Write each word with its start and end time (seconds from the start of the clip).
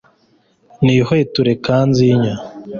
nihweture 0.83 1.51
kanzinya 1.65 2.33